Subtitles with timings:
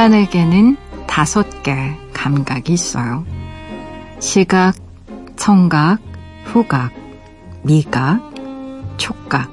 [0.00, 3.26] 인간에게는 다섯 개 감각이 있어요.
[4.18, 4.72] 시각,
[5.36, 5.98] 청각,
[6.46, 6.90] 후각,
[7.62, 8.22] 미각,
[8.96, 9.52] 촉각.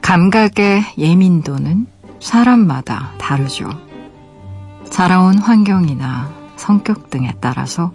[0.00, 1.86] 감각의 예민도는
[2.20, 3.68] 사람마다 다르죠.
[4.88, 7.92] 자라온 환경이나 성격 등에 따라서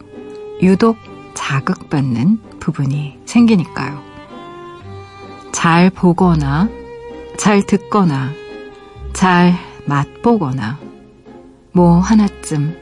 [0.62, 0.98] 유독
[1.34, 4.04] 자극받는 부분이 생기니까요.
[5.52, 6.70] 잘 보거나,
[7.38, 8.30] 잘 듣거나,
[9.13, 10.77] 잘 맛보거나,
[11.73, 12.77] 뭐 하나쯤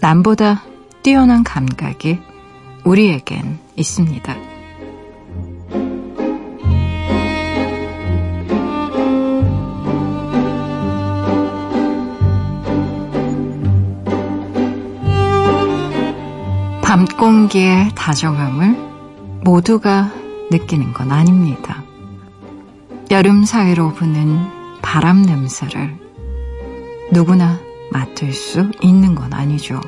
[0.00, 0.62] 남보다
[1.02, 2.18] 뛰어난 감각이
[2.84, 4.34] 우리에겐 있습니다.
[16.82, 18.74] 밤 공기의 다정함을
[19.44, 20.10] 모두가
[20.50, 21.82] 느끼는 건 아닙니다.
[23.10, 26.07] 여름 사이로 부는 바람 냄새를
[27.10, 27.58] 누구나
[27.90, 29.80] 맡을 수 있는 건 아니죠.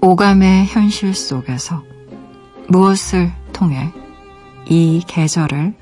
[0.00, 1.82] 오감의 현실 속에서
[2.68, 3.92] 무엇을 통해
[4.66, 5.74] 이 계절을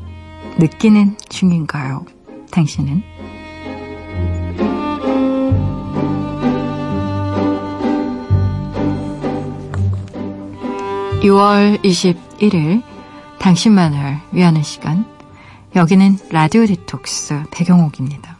[0.58, 2.04] 느끼는 중인가요?
[2.50, 3.02] 당신은?
[11.22, 12.82] 6월 21일
[13.38, 15.04] 당신만을 위하는 시간
[15.76, 18.37] 여기는 라디오 디톡스 배경옥입니다.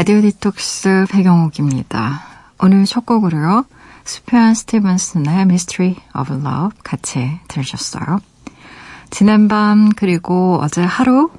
[0.00, 2.22] 라디오 디톡스 백영옥입니다.
[2.58, 3.66] 오늘 첫 곡으로요.
[4.02, 8.20] 수프얀 스티븐스의 Mystery of Love 같이 들으셨어요.
[9.10, 11.30] 지난 밤 그리고 어제 하루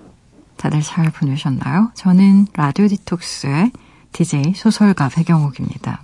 [0.58, 1.90] 다들 잘 보내셨나요?
[1.96, 3.72] 저는 라디오 디톡스의
[4.12, 6.04] DJ 소설가 백영옥입니다.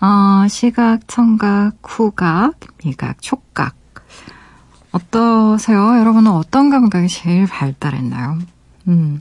[0.00, 3.74] 어, 시각, 청각, 후각, 미각, 촉각.
[4.92, 5.98] 어떠세요?
[5.98, 8.38] 여러분은 어떤 감각이 제일 발달했나요?
[8.86, 9.20] 음,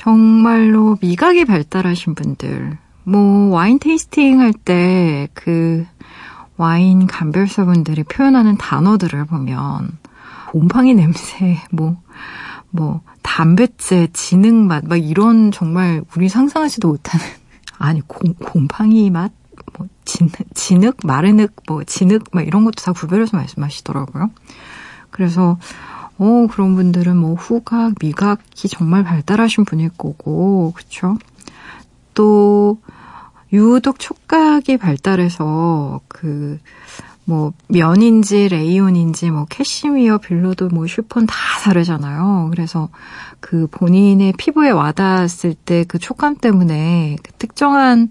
[0.00, 5.86] 정말로 미각이 발달하신 분들, 뭐, 와인 테이스팅 할 때 그
[6.56, 9.98] 와인 감별사분들이 표현하는 단어들을 보면,
[10.48, 11.96] 곰팡이 냄새, 뭐,
[12.70, 17.26] 뭐, 담배째, 진흙 맛, 막 이런 정말 우리 상상하지도 못하는,
[17.78, 19.32] 아니, 곰, 곰팡이 맛?
[19.76, 24.30] 뭐, 진, 진흙, 마르륵, 뭐, 진흙, 막 이런 것도 다 구별해서 말씀하시더라고요.
[25.10, 25.58] 그래서,
[26.20, 31.16] 어, 그런 분들은 뭐 후각, 미각이 정말 발달하신 분일 거고, 그쵸?
[32.12, 32.78] 또,
[33.54, 36.58] 유독 촉각이 발달해서 그,
[37.24, 42.48] 뭐, 면인지, 레이온인지, 뭐, 캐시미어, 빌로드, 뭐, 쉬폰 다 다르잖아요.
[42.50, 42.90] 그래서
[43.40, 48.10] 그 본인의 피부에 와닿았을 때 그 촉감 때문에 그 특정한,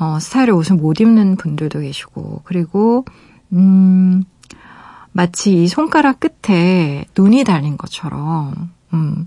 [0.00, 3.04] 어, 스타일의 옷을 못 입는 분들도 계시고, 그리고,
[3.52, 4.24] 음,
[5.16, 9.26] 마치 이 손가락 끝에 눈이 달린 것처럼, 음,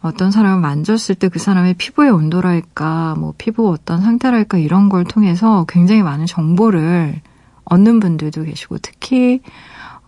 [0.00, 5.66] 어떤 사람을 만졌을 때 그 사람의 피부의 온도랄까, 뭐 피부 어떤 상태랄까 이런 걸 통해서
[5.68, 7.20] 굉장히 많은 정보를
[7.64, 9.42] 얻는 분들도 계시고, 특히,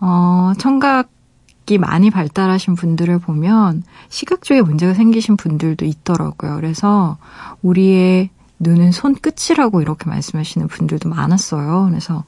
[0.01, 6.57] 어, 청각이 많이 발달하신 분들을 보면 시각 쪽에 문제가 생기신 분들도 있더라고요.
[6.57, 7.19] 그래서
[7.61, 8.31] 우리의
[8.61, 11.87] 눈은 손끝이라고 이렇게 말씀하시는 분들도 많았어요.
[11.91, 12.25] 그래서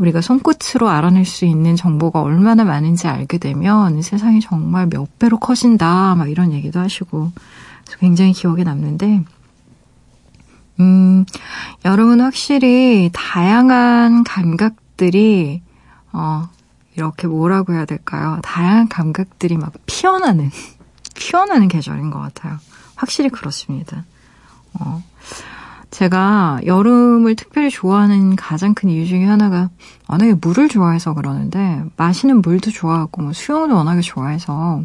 [0.00, 6.14] 우리가 손끝으로 알아낼 수 있는 정보가 얼마나 많은지 알게 되면 세상이 정말 몇 배로 커진다,
[6.14, 7.32] 막 이런 얘기도 하시고,
[7.98, 9.24] 굉장히 기억에 남는데,
[10.80, 11.26] 음,
[11.84, 15.60] 여러분 확실히 다양한 감각들이,
[16.12, 16.48] 어,
[16.96, 18.38] 이렇게 뭐라고 해야 될까요?
[18.42, 20.50] 다양한 감각들이 막 피어나는,
[21.14, 22.58] 피어나는 계절인 것 같아요.
[22.94, 24.04] 확실히 그렇습니다.
[24.72, 25.02] 어,
[25.90, 29.70] 제가 여름을 특별히 좋아하는 가장 큰 이유 중에 하나가
[30.08, 34.82] 워낙에 물을 좋아해서 그러는데 마시는 물도 좋아하고 뭐 수영도 워낙에 좋아해서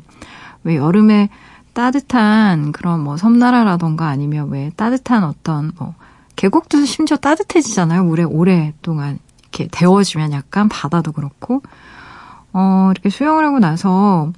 [0.64, 1.30] 왜 여름에
[1.74, 5.94] 따뜻한 그런 뭐 섬나라라던가 아니면 왜 따뜻한 어떤 뭐
[6.36, 8.04] 계곡도 심지어 따뜻해지잖아요.
[8.04, 11.62] 물에 오랫동안 이렇게 데워지면 약간 바다도 그렇고
[12.52, 14.32] 어 이렇게 수영을 하고 나서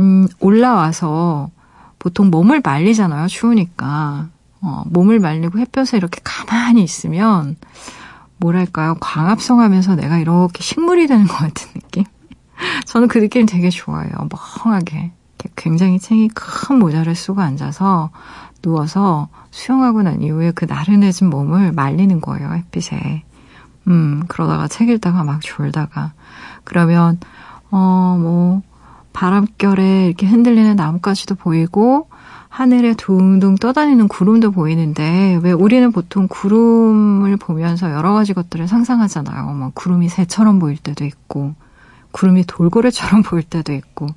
[0.00, 1.50] 음 올라와서
[1.98, 3.28] 보통 몸을 말리잖아요.
[3.28, 4.28] 추우니까.
[4.62, 7.56] 어, 몸을 말리고 햇볕에 이렇게 가만히 있으면
[8.36, 12.04] 뭐랄까요 광합성하면서 내가 이렇게 식물이 되는 것 같은 느낌.
[12.86, 14.12] 저는 그 느낌 되게 좋아해요.
[14.64, 15.12] 멍하게.
[15.56, 18.10] 굉장히 챙이 큰 모자를 쓰고 앉아서
[18.62, 23.24] 누워서 수영하고 난 이후에 그 나른해진 몸을 말리는 거예요, 햇빛에.
[23.88, 26.12] 음, 그러다가 책 읽다가 막 졸다가.
[26.64, 27.18] 그러면,
[27.70, 28.62] 어, 뭐,
[29.12, 32.08] 바람결에 이렇게 흔들리는 나뭇가지도 보이고,
[32.50, 39.46] 하늘에 둥둥 떠다니는 구름도 보이는데 왜 우리는 보통 구름을 보면서 여러 가지 것들을 상상하잖아요.
[39.46, 41.54] 막뭐 구름이 새처럼 보일 때도 있고
[42.10, 44.08] 구름이 돌고래처럼 보일 때도 있고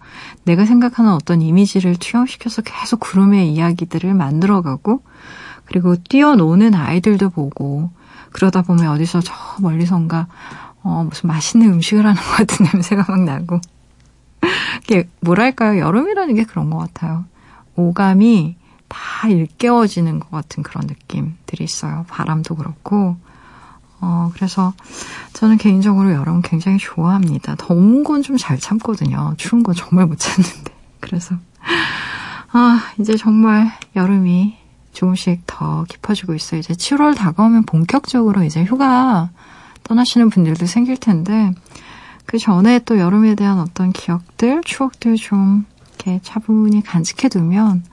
[0.45, 5.03] 내가 생각하는 어떤 이미지를 투영시켜서 계속 구름의 이야기들을 만들어가고
[5.65, 7.91] 그리고 뛰어노는 아이들도 보고
[8.31, 10.27] 그러다 보면 어디서 저 멀리선가
[10.81, 13.61] 어, 무슨 맛있는 음식을 하는 것 같은 냄새가 막 나고
[14.83, 17.25] 이게 뭐랄까요 여름이라는 게 그런 것 같아요.
[17.75, 18.55] 오감이
[18.87, 22.05] 다 일깨워지는 것 같은 그런 느낌들이 있어요.
[22.09, 23.15] 바람도 그렇고.
[24.01, 24.73] 어, 그래서
[25.33, 27.55] 저는 개인적으로 여름 굉장히 좋아합니다.
[27.57, 29.33] 더운 건 좀 잘 참거든요.
[29.37, 30.73] 추운 건 정말 못 참는데.
[30.99, 31.35] 그래서,
[32.51, 34.57] 아, 이제 정말 여름이
[34.91, 36.59] 조금씩 더 깊어지고 있어요.
[36.59, 39.29] 이제 7월 다가오면 본격적으로 이제 휴가
[39.83, 41.51] 떠나시는 분들도 생길 텐데,
[42.25, 45.65] 그 전에 또 여름에 대한 어떤 기억들, 추억들 좀
[46.03, 47.83] 이렇게 차분히 간직해두면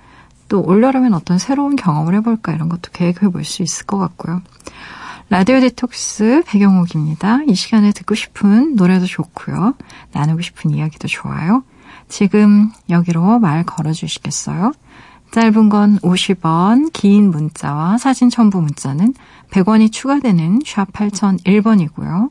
[0.49, 4.43] 또 올여름엔 어떤 새로운 경험을 해볼까 이런 것도 계획해 볼 수 있을 것 같고요.
[5.29, 7.45] 라디오 디톡스 배경옥입니다.
[7.47, 9.75] 이 시간에 듣고 싶은 노래도 좋고요.
[10.13, 11.63] 나누고 싶은 이야기도 좋아요.
[12.09, 14.73] 지금 여기로 말 걸어주시겠어요?
[15.31, 19.15] 짧은 건 50원, 긴 문자와 사진 첨부 문자는
[19.53, 22.31] 100원이 추가되는 샵 8001번이고요.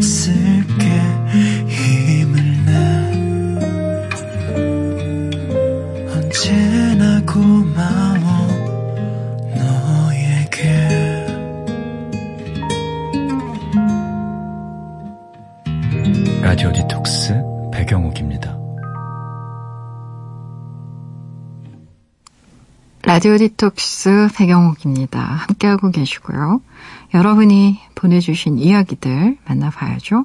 [0.00, 0.86] 게
[1.68, 2.72] 힘을 내
[6.10, 8.48] 언제나 고마워
[9.54, 10.56] 너에게
[16.40, 17.34] 라디오 디톡스
[17.70, 18.58] 백영옥입니다.
[23.02, 25.20] 라디오 디톡스 백영옥입니다.
[25.20, 26.62] 함께하고 계시고요.
[27.12, 30.24] 여러분이 보내주신 이야기들 만나봐야죠.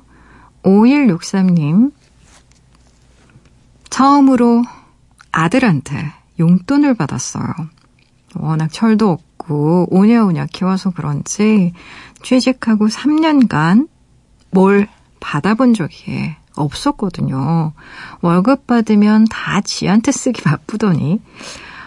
[0.63, 1.91] 5163님,
[3.89, 4.63] 처음으로
[5.31, 7.45] 아들한테 용돈을 받았어요.
[8.35, 11.73] 워낙 철도 없고 오냐오냐 키워서 그런지
[12.23, 13.87] 취직하고 3년간
[14.51, 14.87] 뭘
[15.19, 17.73] 받아본 적이 없었거든요.
[18.21, 21.21] 월급 받으면 다 지한테 쓰기 바쁘더니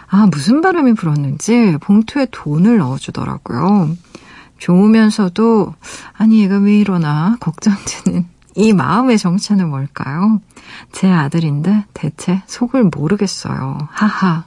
[0.08, 3.96] 아 무슨 바람이 불었는지 봉투에 돈을 넣어주더라고요.
[4.58, 5.74] 좋으면서도
[6.12, 8.26] 아니 얘가 왜 이러나 걱정되는
[8.56, 10.40] 이 마음의 정체는 뭘까요?
[10.92, 13.78] 제 아들인데 대체 속을 모르겠어요.
[13.90, 14.44] 하하.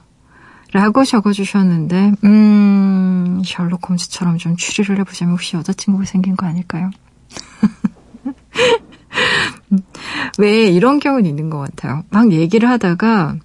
[0.72, 6.90] 라고 적어주셨는데, 음, 셜록 홈즈처럼 좀 추리를 해보자면 혹시 여자친구가 생긴 거 아닐까요?
[10.38, 12.04] 왜 이런 경우는 있는 것 같아요.
[12.10, 13.36] 막 얘기를 하다가,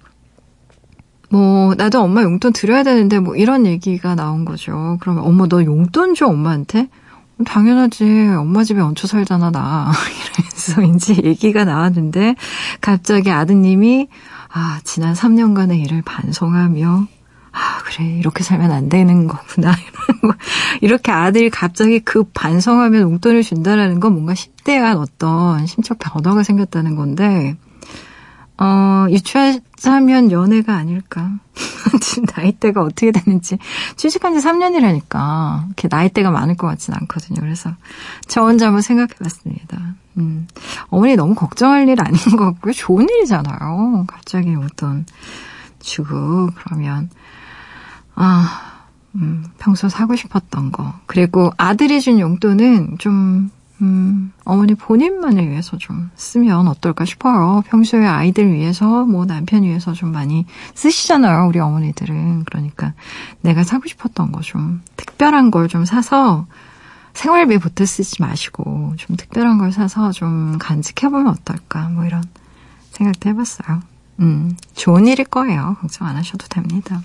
[1.30, 4.96] 뭐, 나도 엄마 용돈 드려야 되는데, 뭐, 이런 얘기가 나온 거죠.
[5.00, 6.88] 그러면, 엄마, 너 용돈 줘, 엄마한테?
[7.44, 8.04] 당연하지.
[8.38, 9.92] 엄마 집에 얹혀 살잖아, 나.
[10.72, 12.34] 이러면서인지 얘기가 나왔는데,
[12.80, 14.08] 갑자기 아드님이,
[14.50, 17.06] 아, 지난 3년간의 일을 반성하며,
[17.52, 19.74] 아, 그래, 이렇게 살면 안 되는 거구나.
[20.80, 27.56] 이렇게 아들이 갑자기 급 반성하면 용돈을 준다라는 건 뭔가 10대한 어떤 심적 변화가 생겼다는 건데,
[28.58, 31.38] 어, 유추하자면 연애가 아닐까.
[32.02, 33.58] 지금 나이대가 어떻게 되는지.
[33.96, 35.66] 취직한 지 3년이라니까.
[35.66, 37.40] 이렇게 나이대가 많을 것 같진 않거든요.
[37.40, 37.70] 그래서
[38.26, 39.94] 저 혼자 한번 생각해 봤습니다.
[40.16, 40.48] 음,
[40.88, 42.72] 어머니 너무 걱정할 일 아닌 것 같고요.
[42.72, 44.04] 좋은 일이잖아요.
[44.08, 45.06] 갑자기 용돈
[45.78, 47.08] 주고, 그러면,
[48.16, 48.82] 아,
[49.14, 50.94] 음, 평소 사고 싶었던 거.
[51.06, 53.50] 그리고 아들이 준 용돈은 좀
[53.80, 57.62] 음, 어머니 본인만을 위해서 좀 쓰면 어떨까 싶어요.
[57.68, 62.44] 평소에 아이들 위해서, 뭐 남편 위해서 좀 많이 쓰시잖아요, 우리 어머니들은.
[62.44, 62.94] 그러니까
[63.40, 66.46] 내가 사고 싶었던 거 좀 특별한 걸 좀 사서
[67.14, 72.24] 생활비 보태 쓰지 마시고 좀 특별한 걸 사서 좀 간직해보면 어떨까, 뭐 이런
[72.92, 73.80] 생각도 해봤어요.
[74.20, 75.76] 음, 좋은 일일 거예요.
[75.80, 77.00] 걱정 안 하셔도 됩니다.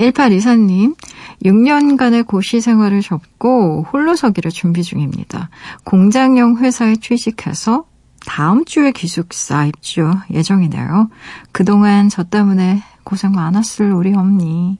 [0.00, 0.96] 1824님,
[1.44, 5.50] 6년간의 고시 생활을 접고 홀로서기를 준비 중입니다.
[5.84, 7.84] 공장형 회사에 취직해서
[8.26, 11.10] 다음 주에 기숙사 입주 예정이네요.
[11.52, 14.78] 그동안 저 때문에 고생 많았을 우리 엄니.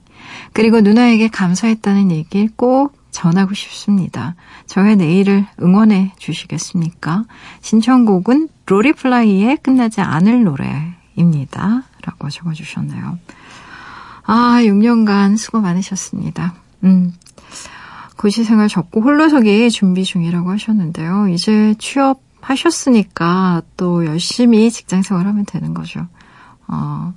[0.53, 4.35] 그리고 누나에게 감사했다는 얘기를 꼭 전하고 싶습니다.
[4.67, 7.25] 저의 내일을 응원해 주시겠습니까?
[7.61, 11.83] 신청곡은 로리플라이의 끝나지 않을 노래입니다.
[12.03, 13.17] 라고 적어주셨네요.
[14.33, 16.53] 아, 6년간 수고 많으셨습니다.
[16.85, 17.13] 음.
[18.15, 21.27] 고시 생활 접고 홀로서기 준비 중이라고 하셨는데요.
[21.27, 26.07] 이제 취업하셨으니까 또 열심히 직장 생활하면 되는 거죠.
[26.69, 27.13] 어,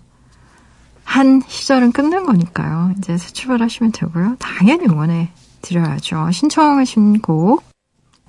[1.04, 2.92] 한 시절은 끝난 거니까요.
[2.98, 4.34] 이제 새 출발하시면 되고요.
[4.40, 5.30] 당연히 응원해
[5.62, 6.32] 드려야죠.
[6.32, 7.62] 신청하신 곡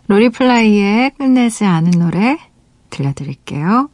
[0.10, 2.38] 로리플라이의 끝내지 않은 노래
[2.92, 3.90] 들려드릴게요.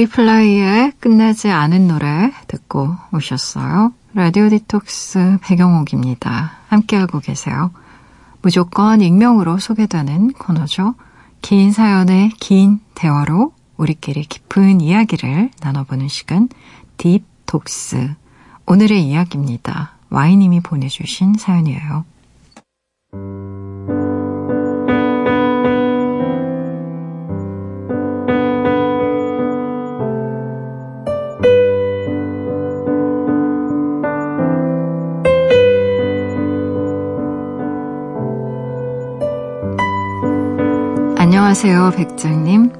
[0.00, 3.92] 노리플라이의 끝나지 않은 노래 듣고 오셨어요.
[4.14, 6.52] 라디오 디톡스 백영옥입니다.
[6.68, 7.70] 함께하고 계세요.
[8.40, 10.94] 무조건 익명으로 소개되는 코너죠.
[11.42, 16.48] 긴 사연의 긴 대화로 우리끼리 깊은 이야기를 나눠보는 시간
[16.96, 18.14] 딥톡스.
[18.66, 19.96] 오늘의 이야기입니다.
[20.08, 22.04] 와이님이 보내주신 사연이에요.
[41.50, 42.72] 안녕하세요, 백장님.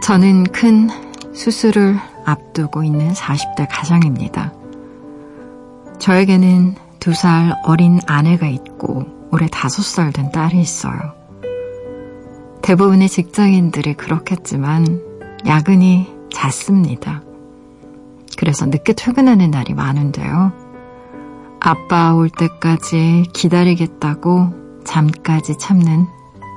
[0.00, 0.88] 저는 큰
[1.34, 4.52] 수술을 앞두고 있는 40대 가장입니다.
[5.98, 11.00] 저에게는 두 살 어린 아내가 있고 올해 다섯 살 된 딸이 있어요.
[12.62, 15.02] 대부분의 직장인들이 그렇겠지만
[15.44, 17.22] 야근이 잦습니다.
[18.38, 20.52] 그래서 늦게 퇴근하는 날이 많은데요.
[21.58, 26.06] 아빠 올 때까지 기다리겠다고 잠까지 참는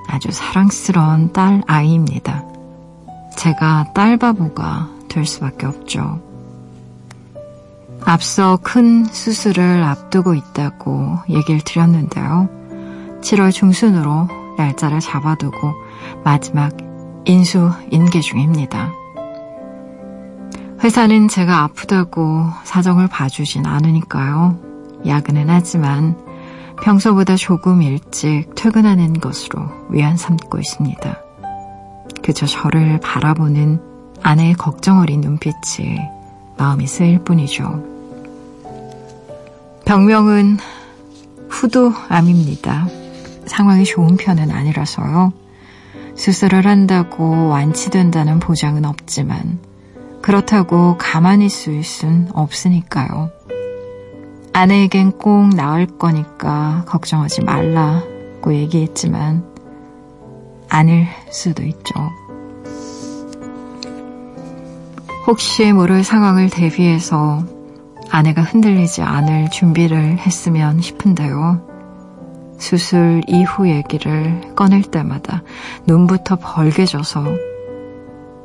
[0.08, 2.44] 아주 사랑스러운 딸 아이입니다.
[3.36, 6.22] 제가 딸 바보가 될 수밖에 없죠.
[8.04, 12.50] 앞서 큰 수술을 앞두고 있다고 얘기를 드렸는데요.
[13.22, 15.74] 7월 중순으로 날짜를 잡아두고
[16.24, 16.76] 마지막
[17.26, 18.92] 인수 인계 중입니다.
[20.84, 24.58] 회사는 제가 아프다고 사정을 봐주진 않으니까요.
[25.06, 26.16] 야근은 하지만
[26.84, 31.22] 평소보다 조금 일찍 퇴근하는 것으로 위안 삼고 있습니다.
[32.24, 33.82] 그저 저를 바라보는
[34.22, 36.00] 아내의 걱정 어린 눈빛이
[36.58, 37.84] 마음이 쓰일 뿐이죠.
[39.86, 40.58] 병명은
[41.50, 42.88] 후두암입니다.
[43.46, 45.32] 상황이 좋은 편은 아니라서요.
[46.16, 49.60] 수술을 한다고 완치된다는 보장은 없지만
[50.22, 53.37] 그렇다고 가만히 있을 순 없으니까요.
[54.58, 59.46] 아내에겐 꼭 나을 거니까 걱정하지 말라고 얘기했지만
[60.68, 61.94] 아닐 수도 있죠.
[65.28, 67.44] 혹시 모를 상황을 대비해서
[68.10, 71.62] 아내가 흔들리지 않을 준비를 했으면 싶은데요.
[72.58, 75.44] 수술 이후 얘기를 꺼낼 때마다
[75.86, 77.26] 눈부터 벌게 져서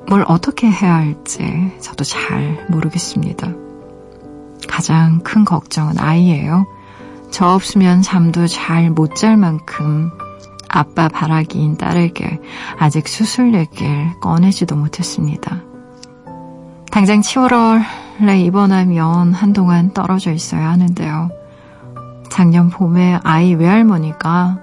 [0.08, 3.71] 뭘 어떻게 해야 할지 저도 잘 모르겠습니다.
[4.68, 6.66] 가장 큰 걱정은 아이예요.
[7.30, 10.10] 저 없으면 잠도 잘 못 잘 만큼
[10.68, 12.40] 아빠 바라기인 딸에게
[12.78, 15.60] 아직 수술 얘기를 꺼내지도 못했습니다.
[16.90, 21.30] 당장 7월에 입원하면 한동안 떨어져 있어야 하는데요.
[22.30, 24.58] 작년 봄에 아이 외할머니가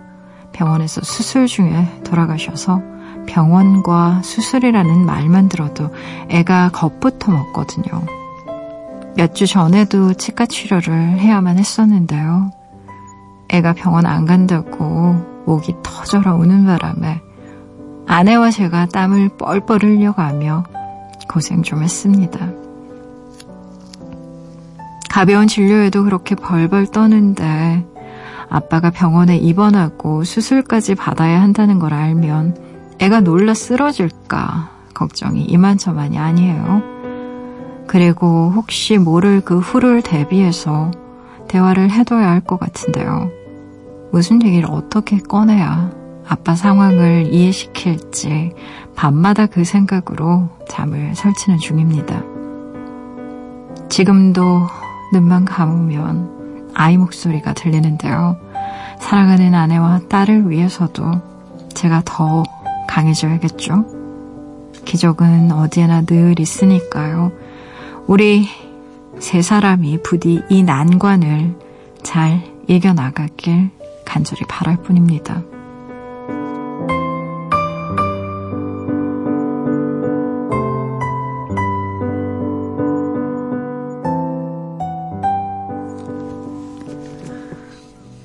[0.52, 2.82] 병원에서 수술 중에 돌아가셔서
[3.28, 5.94] 병원과 수술이라는 말만 들어도
[6.30, 8.19] 애가 겁부터 먹거든요.
[9.16, 12.52] 몇 주 전에도 치과 치료를 해야만 했었는데요.
[13.50, 17.22] 애가 병원 안 간다고 목이 터져라 우는 바람에
[18.08, 20.64] 아내와 제가 땀을 뻘뻘 흘려가며
[21.28, 22.50] 고생 좀 했습니다.
[25.10, 27.86] 가벼운 진료에도 그렇게 벌벌 떠는데
[28.50, 32.58] 아빠가 병원에 입원하고 수술까지 받아야 한다는 걸 알면
[33.00, 36.99] 애가 놀라 쓰러질까 걱정이 이만저만이 아니에요.
[37.90, 40.92] 그리고 혹시 모를 그 후를 대비해서
[41.48, 43.32] 대화를 해둬야 할 것 같은데요.
[44.12, 45.90] 무슨 얘기를 어떻게 꺼내야
[46.28, 48.54] 아빠 상황을 이해시킬지
[48.96, 52.22] 밤마다 그 생각으로 잠을 설치는 중입니다.
[53.90, 54.68] 지금도
[55.12, 58.38] 눈만 감으면 아이 목소리가 들리는데요.
[59.00, 61.12] 사랑하는 아내와 딸을 위해서도
[61.74, 62.44] 제가 더
[62.88, 63.84] 강해져야겠죠?
[64.86, 67.32] 기적은 어디에나 늘 있으니까요.
[68.10, 68.48] 우리
[69.20, 71.56] 세 사람이 부디 이 난관을
[72.02, 73.70] 잘 이겨나가길
[74.04, 75.44] 간절히 바랄 뿐입니다.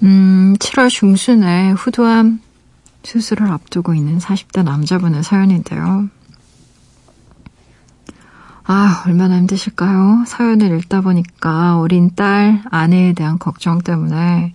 [0.03, 2.41] 음, 7월 중순에 후두암
[3.03, 6.09] 수술을 앞두고 있는 40대 남자분의 사연인데요.
[8.67, 10.25] 아, 얼마나 힘드실까요?
[10.27, 14.55] 사연을 읽다 보니까 어린 딸, 아내에 대한 걱정 때문에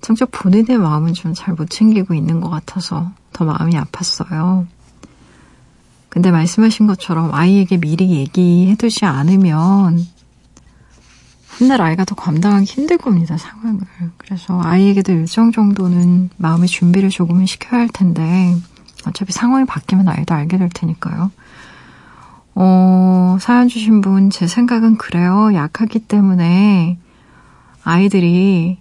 [0.00, 4.66] 정작 본인의 마음은 좀 잘 못 챙기고 있는 것 같아서 더 마음이 아팠어요.
[6.08, 10.06] 근데 말씀하신 것처럼 아이에게 미리 얘기해두지 않으면
[11.48, 13.80] 훗날 아이가 더 감당하기 힘들 겁니다, 상황을.
[14.18, 18.54] 그래서 아이에게도 일정 정도는 마음의 준비를 조금은 시켜야 할 텐데
[19.06, 21.30] 어차피 상황이 바뀌면 아이도 알게 될 테니까요.
[22.54, 25.54] 어, 사연 주신 분, 제 생각은 그래요.
[25.54, 26.98] 약하기 때문에
[27.82, 28.78] 아이들이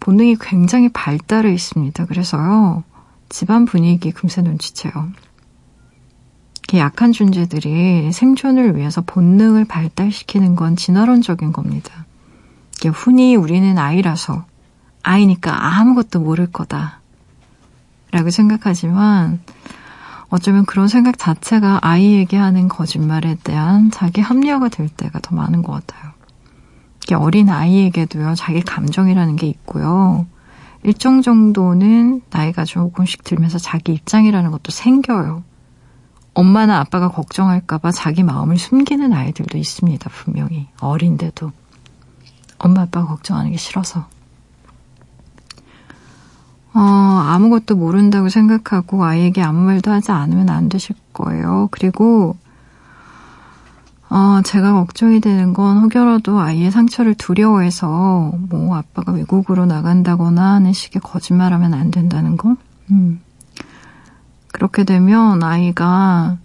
[0.00, 2.06] 본능이 굉장히 발달해 있습니다.
[2.06, 2.84] 그래서요,
[3.28, 4.92] 집안 분위기 금세 눈치채요.
[6.74, 12.06] 약한 존재들이 생존을 위해서 본능을 발달시키는 건 진화론적인 겁니다.
[12.92, 14.44] 흔히 우리는 아이라서
[15.02, 17.00] 아이니까 아무것도 모를 거다.
[18.10, 19.40] 라고 생각하지만
[20.34, 25.70] 어쩌면 그런 생각 자체가 아이에게 하는 거짓말에 대한 자기 합리화가 될 때가 더 많은 것
[25.72, 26.10] 같아요.
[27.16, 30.26] 어린 아이에게도요, 자기 감정이라는 게 있고요.
[30.82, 35.44] 일정 정도는 나이가 조금씩 들면서 자기 입장이라는 것도 생겨요.
[36.34, 40.66] 엄마나 아빠가 걱정할까봐 자기 마음을 숨기는 아이들도 있습니다, 분명히.
[40.80, 41.52] 어린데도.
[42.58, 44.08] 엄마, 아빠가 걱정하는 게 싫어서.
[46.74, 51.68] 어, 아무것도 모른다고 생각하고 아이에게 아무 말도 하지 않으면 안 되실 거예요.
[51.70, 52.36] 그리고,
[54.10, 61.00] 어, 제가 걱정이 되는 건 혹여라도 아이의 상처를 두려워해서 뭐 아빠가 외국으로 나간다거나 하는 식의
[61.02, 62.56] 거짓말하면 안 된다는 거.
[62.90, 63.20] 음.
[64.52, 66.38] 그렇게 되면 아이가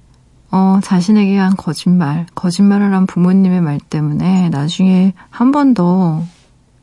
[0.52, 6.24] 어, 자신에게 한 거짓말, 거짓말을 한 부모님의 말 때문에 나중에 한 번 더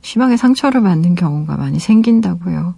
[0.03, 2.75] 심하게 상처를 받는 경우가 많이 생긴다고요.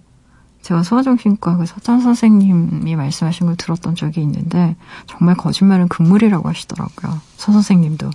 [0.69, 4.75] 제가 소아정신과 서찬 선생님이 말씀하신 걸 들었던 적이 있는데
[5.07, 7.19] 정말 거짓말은 금물이라고 하시더라고요.
[7.37, 8.11] 서 선생님도.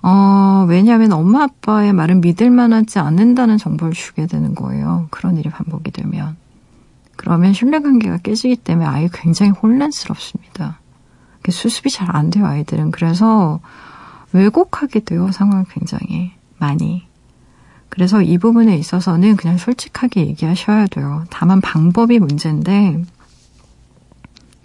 [0.00, 5.06] 어, 왜냐하면 엄마 아빠의 말은 믿을 만하지 않는다는 정보를 주게 되는 거예요.
[5.10, 6.38] 그런 일이 반복이 되면.
[7.16, 10.80] 그러면 신뢰관계가 깨지기 때문에 아이 굉장히 혼란스럽습니다.
[11.46, 12.90] 수습이 잘 안 돼요, 아이들은.
[12.90, 13.60] 그래서
[14.32, 17.06] 왜곡하게 돼요, 상황을 굉장히 많이.
[17.88, 21.24] 그래서 이 부분에 있어서는 그냥 솔직하게 얘기하셔야 돼요.
[21.30, 23.04] 다만 방법이 문제인데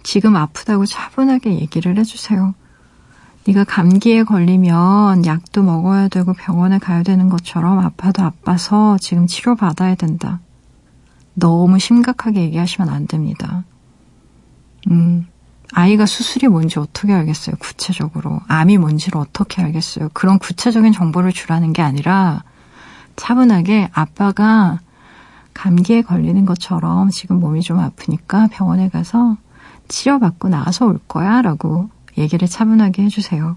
[0.02, 2.54] 지금 아프다고 차분하게 얘기를 해주세요.
[3.46, 10.40] 네가 감기에 걸리면 약도 먹어야 되고 병원에 가야 되는 것처럼 아파도 아파서 지금 치료받아야 된다.
[11.34, 13.64] 너무 심각하게 얘기하시면 안 됩니다.
[14.90, 15.26] 음,
[15.72, 18.40] 아이가 수술이 뭔지 어떻게 알겠어요, 구체적으로.
[18.48, 20.10] 암이 뭔지를 어떻게 알겠어요.
[20.12, 22.42] 그런 구체적인 정보를 주라는 게 아니라
[23.20, 24.80] 차분하게 아빠가
[25.52, 29.36] 감기에 걸리는 것처럼 지금 몸이 좀 아프니까 병원에 가서
[29.88, 33.56] 치료받고 나서 올 거야 라고 얘기를 차분하게 해주세요.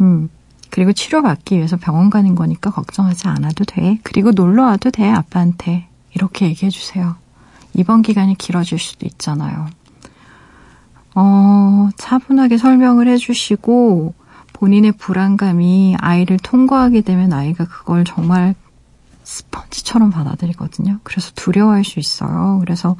[0.00, 0.28] 음.
[0.70, 4.00] 그리고 치료받기 위해서 병원 가는 거니까 걱정하지 않아도 돼.
[4.02, 5.86] 그리고 놀러 와도 돼, 아빠한테.
[6.12, 7.14] 이렇게 얘기해 주세요.
[7.74, 9.68] 이번 기간이 길어질 수도 있잖아요.
[11.14, 14.14] 어, 차분하게 설명을 해 주시고,
[14.52, 18.56] 본인의 불안감이 아이를 통과하게 되면 아이가 그걸 정말
[19.24, 21.00] 스펀지처럼 받아들이거든요.
[21.02, 22.58] 그래서 두려워할 수 있어요.
[22.60, 22.96] 그래서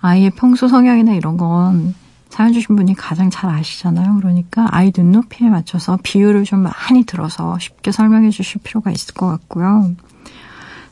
[0.00, 1.94] 아이의 평소 성향이나 이런 건
[2.30, 4.16] 사연 주신 분이 가장 잘 아시잖아요.
[4.16, 9.94] 그러니까 아이 눈높이에 맞춰서 비율을 좀 많이 들어서 쉽게 설명해 주실 필요가 있을 것 같고요.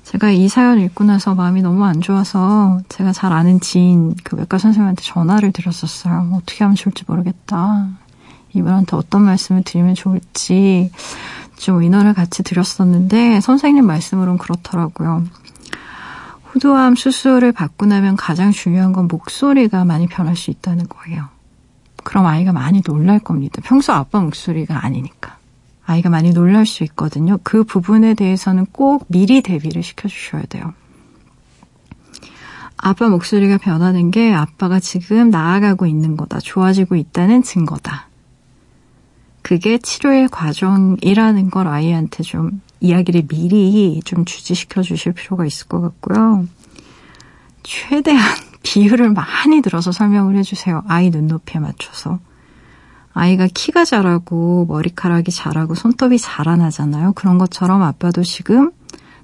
[0.04, 4.58] 제가 이 사연 읽고 나서 마음이 너무 안 좋아서 제가 잘 아는 지인 그 외과
[4.58, 6.30] 선생님한테 전화를 드렸었어요.
[6.34, 7.88] 어떻게 하면 좋을지 모르겠다.
[8.54, 10.90] 이분한테 어떤 말씀을 드리면 좋을지
[11.56, 15.24] 좀 인원을 같이 드렸었는데 선생님 말씀으로는 그렇더라고요.
[16.44, 21.28] 후두암 수술을 받고 나면 가장 중요한 건 목소리가 많이 변할 수 있다는 거예요.
[22.04, 23.62] 그럼 아이가 많이 놀랄 겁니다.
[23.64, 25.38] 평소 아빠 목소리가 아니니까.
[25.84, 27.38] 아이가 많이 놀랄 수 있거든요.
[27.42, 30.74] 그 부분에 대해서는 꼭 미리 대비를 시켜주셔야 돼요.
[32.76, 36.40] 아빠 목소리가 변하는 게 아빠가 지금 나아가고 있는 거다.
[36.40, 38.08] 좋아지고 있다는 증거다.
[39.42, 46.46] 그게 치료의 과정이라는 걸 아이한테 좀 이야기를 미리 좀 주지시켜 주실 필요가 있을 것 같고요.
[47.62, 48.22] 최대한
[48.62, 50.84] 비율을 많이 들어서 설명을 해주세요.
[50.86, 52.18] 아이 눈높이에 맞춰서.
[53.14, 57.12] 아이가 키가 자라고 머리카락이 자라고 손톱이 자라나잖아요.
[57.12, 58.70] 그런 것처럼 아빠도 지금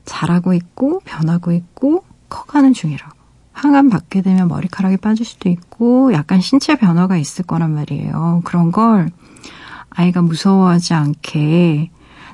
[0.05, 3.17] 자라고 있고 변하고 있고 커가는 중이라고.
[3.53, 8.43] 항암 받게 되면 머리카락이 빠질 수도 있고 약간 신체 변화가 있을 거란 말이에요.
[8.45, 9.11] 그런 걸
[9.91, 11.91] 아이가 무서워하지 않게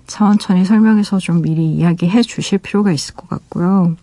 [0.07, 3.97] 천천히 설명해서 좀 미리 이야기해 주실 필요가 있을 것 같고요.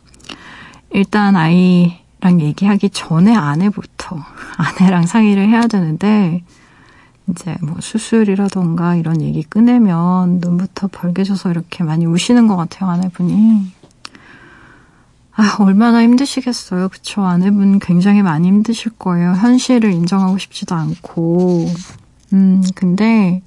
[0.89, 4.17] 일단 아이랑 얘기하기 전에 아내부터
[4.57, 6.43] 아내랑 상의를 해야 되는데
[7.29, 13.71] 이제 뭐 수술이라던가 이런 얘기 꺼내면 눈부터 벌개져서 이렇게 많이 우시는 것 같아요 아내분이.
[15.33, 17.23] 아 얼마나 힘드시겠어요, 그쵸?
[17.23, 19.31] 아내분 굉장히 많이 힘드실 거예요.
[19.31, 21.67] 현실을 인정하고 싶지도 않고.
[22.33, 23.41] 음 근데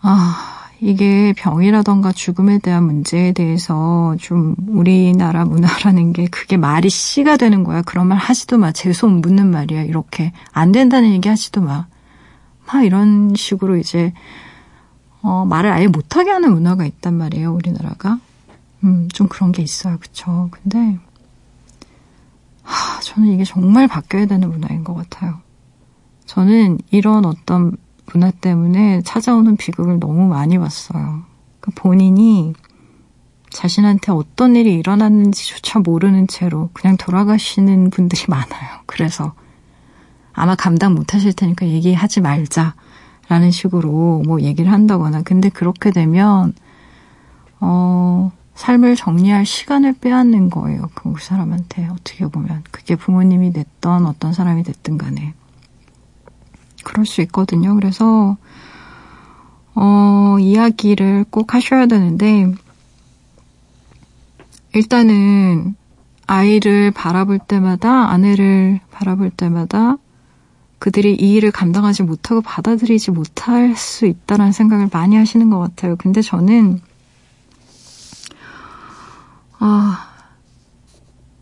[0.00, 7.64] 아 이게 병이라던가 죽음에 대한 문제에 대해서 좀 우리나라 문화라는 게 그게 말이 씨가 되는
[7.64, 7.82] 거야.
[7.82, 8.70] 그런 말 하지도 마.
[8.70, 9.82] 재수 묻는 말이야.
[9.82, 10.32] 이렇게.
[10.52, 11.86] 안 된다는 얘기 하지도 마.
[12.66, 14.12] 막 이런 식으로 이제,
[15.22, 17.52] 어, 말을 아예 못하게 하는 문화가 있단 말이에요.
[17.54, 18.20] 우리나라가.
[18.84, 19.98] 음, 좀 그런 게 있어요.
[19.98, 20.48] 그쵸.
[20.52, 20.98] 근데,
[22.62, 25.40] 하, 저는 이게 정말 바뀌어야 되는 문화인 것 같아요.
[26.28, 27.72] 저는 이런 어떤
[28.12, 31.22] 문화 때문에 찾아오는 비극을 너무 많이 봤어요.
[31.60, 32.52] 그러니까 본인이
[33.48, 38.80] 자신한테 어떤 일이 일어났는지조차 모르는 채로 그냥 돌아가시는 분들이 많아요.
[38.84, 39.32] 그래서
[40.34, 42.74] 아마 감당 못 하실 테니까 얘기하지 말자
[43.28, 45.22] 라는 식으로 뭐 얘기를 한다거나.
[45.22, 46.52] 근데 그렇게 되면,
[47.60, 50.90] 어, 삶을 정리할 시간을 빼앗는 거예요.
[50.94, 52.64] 그 사람한테 어떻게 보면.
[52.70, 55.34] 그게 부모님이 됐던 어떤 사람이 됐든 간에.
[56.88, 57.74] 그럴 수 있거든요.
[57.74, 58.38] 그래서,
[59.74, 62.50] 어, 이야기를 꼭 하셔야 되는데,
[64.74, 65.76] 일단은
[66.26, 69.98] 아이를 바라볼 때마다, 아내를 바라볼 때마다
[70.78, 75.94] 그들이 이 일을 감당하지 못하고 받아들이지 못할 수 있다는 생각을 많이 하시는 것 같아요.
[75.96, 76.80] 근데 저는,
[79.58, 80.08] 아,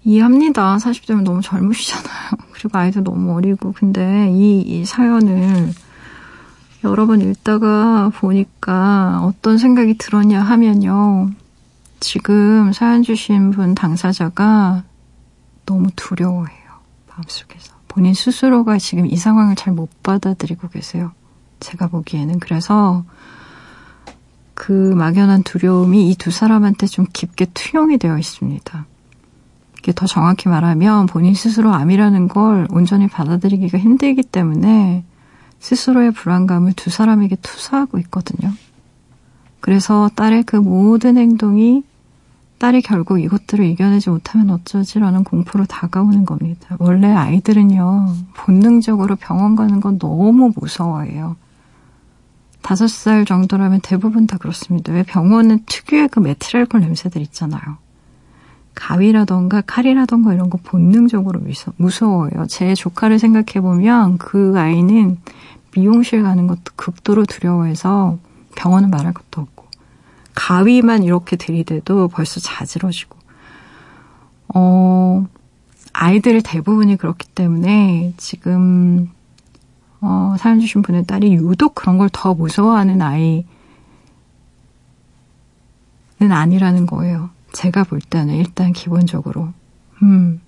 [0.03, 0.79] 이해합니다.
[0.79, 2.46] 40대면 너무 젊으시잖아요.
[2.57, 3.73] 그리고 아이도 너무 어리고.
[3.73, 5.73] 근데 이, 이 사연을
[6.85, 11.31] 여러 번 읽다가 보니까 어떤 생각이 들었냐 하면요.
[12.01, 14.85] 지금 사연 주신 분 당사자가
[15.67, 16.67] 너무 두려워해요.
[17.09, 17.75] 마음속에서.
[17.89, 21.13] 본인 스스로가 지금 이 상황을 잘 못 받아들이고 계세요.
[21.61, 22.39] 제가 보기에는.
[22.41, 23.05] 그래서
[24.55, 28.87] 그 막연한 두려움이 이 두 사람한테 좀 깊게 투영이 되어 있습니다.
[29.93, 35.05] 더 정확히 말하면 본인 스스로 암이라는 걸 온전히 받아들이기가 힘들기 때문에
[35.59, 38.53] 스스로의 불안감을 두 사람에게 투사하고 있거든요.
[39.61, 41.83] 그래서 딸의 그 모든 행동이
[42.59, 46.77] 딸이 결국 이것들을 이겨내지 못하면 어쩌지라는 공포로 다가오는 겁니다.
[46.79, 51.37] 원래 아이들은요, 본능적으로 병원 가는 건 너무 무서워해요.
[52.63, 54.93] 다섯 살 정도라면 대부분 다 그렇습니다.
[54.93, 57.77] 왜 병원은 특유의 그 메틸알콜 냄새들 있잖아요.
[58.77, 61.41] 가위라던가 칼이라던가 이런 거 본능적으로
[61.77, 62.47] 무서워요.
[62.49, 65.19] 제 조카를 생각해보면 그 아이는
[65.75, 68.19] 미용실 가는 것도 극도로 두려워해서
[68.55, 69.67] 병원은 말할 것도 없고
[70.35, 73.17] 가위만 이렇게 들이대도 벌써 자지러지고
[74.55, 75.27] 어
[75.93, 79.11] 아이들 대부분이 그렇기 때문에 지금
[80.01, 83.45] 어, 사연 주신 분의 딸이 유독 그런 걸 더 무서워하는 아이는
[86.21, 87.31] 아니라는 거예요.
[87.57, 89.49] 제가 볼 때는 일단 기본적으로.
[90.03, 90.43] 음.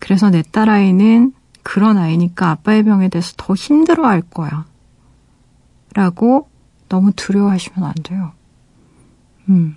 [0.00, 4.66] 그래서 내 딸아이는 그런 아이니까 아빠의 병에 대해서 더 힘들어 할 거야.
[5.94, 6.48] 라고
[6.88, 8.32] 너무 두려워하시면 안 돼요.
[9.48, 9.76] 음.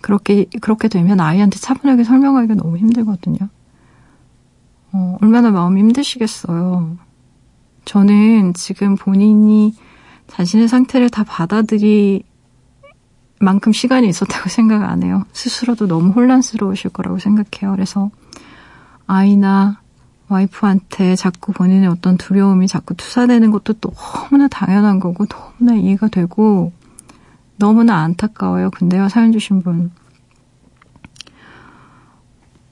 [0.00, 3.48] 그렇게, 그렇게 되면 아이한테 차분하게 설명하기가 너무 힘들거든요.
[4.92, 6.96] 어, 얼마나 마음이 힘드시겠어요.
[7.84, 9.74] 저는 지금 본인이
[10.26, 12.24] 자신의 상태를 다 받아들이
[13.40, 15.24] 만큼 시간이 있었다고 생각 안 해요.
[15.32, 17.74] 스스로도 너무 혼란스러우실 거라고 생각해요.
[17.74, 18.10] 그래서
[19.06, 19.80] 아이나
[20.28, 26.72] 와이프한테 자꾸 본인의 어떤 두려움이 자꾸 투사되는 것도 너무나 당연한 거고 너무나 이해가 되고
[27.56, 28.70] 너무나 안타까워요.
[28.70, 29.90] 근데요, 사연 주신 분.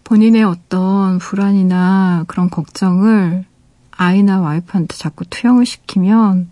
[0.05, 3.45] 본인의 어떤 불안이나 그런 걱정을
[3.91, 6.49] 아이나 와이프한테 자꾸 투영을 시키면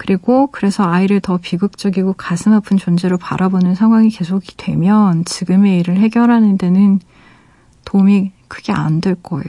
[0.00, 6.56] 그리고 그래서 아이를 더 비극적이고 가슴 아픈 존재로 바라보는 상황이 계속이 되면 지금의 일을 해결하는
[6.56, 7.00] 데는
[7.84, 9.44] 도움이 크게 안 될 거예요.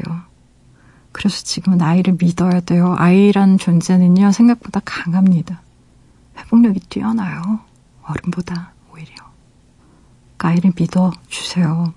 [1.14, 2.96] 그래서 지금은 아이를 믿어야 돼요.
[2.98, 5.62] 아이란 존재는요, 생각보다 강합니다.
[6.38, 7.62] 회복력이 뛰어나요.
[8.04, 9.14] 어른보다 오히려.
[10.36, 11.94] 그러니까 아이를 믿어주세요.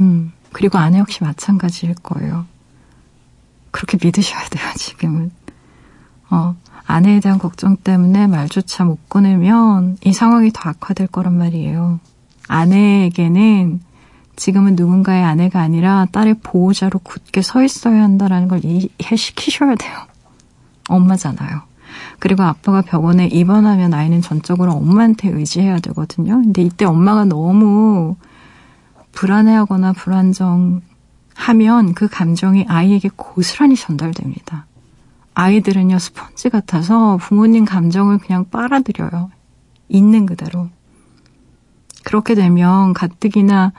[0.00, 2.46] 음, 그리고 아내 역시 마찬가지일 거예요.
[3.70, 5.30] 그렇게 믿으셔야 돼요, 지금은.
[6.30, 6.56] 어,
[6.92, 12.00] 아내에 대한 걱정 때문에 말조차 못 꺼내면 이 상황이 더 악화될 거란 말이에요.
[12.48, 13.80] 아내에게는
[14.36, 19.96] 지금은 누군가의 아내가 아니라 딸의 보호자로 굳게 서 있어야 한다라는 걸 이해시키셔야 돼요.
[20.90, 21.62] 엄마잖아요.
[22.18, 26.42] 그리고 아빠가 병원에 입원하면 아이는 전적으로 엄마한테 의지해야 되거든요.
[26.42, 28.16] 근데 이때 엄마가 너무
[29.12, 30.82] 불안해하거나 불안정하면
[31.94, 34.66] 그 감정이 아이에게 고스란히 전달됩니다.
[35.34, 39.30] 아이들은요, 스펀지 같아서 부모님 감정을 그냥 빨아들여요.
[39.88, 40.68] 있는 그대로.
[42.04, 43.72] 그렇게 되면 가뜩이나